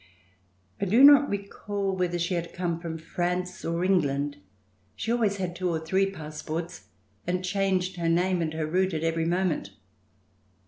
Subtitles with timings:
[0.81, 4.37] I do not recall whether she had come from France or England.
[4.95, 6.85] She always had two or three passports
[7.27, 9.69] and changed her name and her route at every moment.